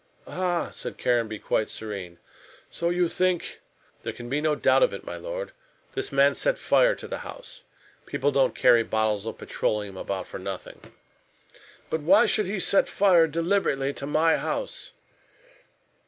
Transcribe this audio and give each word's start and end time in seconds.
"Ah!" 0.25 0.71
said 0.71 0.97
Caranby, 0.97 1.37
quite 1.37 1.69
serene, 1.69 2.17
"so 2.71 2.89
you 2.89 3.07
think" 3.07 3.61
"There 4.01 4.11
can 4.11 4.29
be 4.29 4.41
no 4.41 4.55
doubt 4.55 4.81
about 4.81 4.95
it, 4.95 5.03
my 5.05 5.15
lord. 5.17 5.51
This 5.93 6.11
man 6.11 6.33
set 6.33 6.57
fire 6.57 6.95
to 6.95 7.07
the 7.07 7.19
house. 7.19 7.65
People 8.07 8.31
don't 8.31 8.55
carry 8.55 8.81
bottles 8.81 9.27
of 9.27 9.37
petroleum 9.37 9.97
about 9.97 10.25
for 10.27 10.39
nothing." 10.39 10.81
"But 11.91 12.01
why 12.01 12.25
should 12.25 12.47
he 12.47 12.59
set 12.59 12.87
fire 12.89 13.27
deliberately 13.27 13.93
to 13.93 14.07
my 14.07 14.37
house?" 14.37 14.93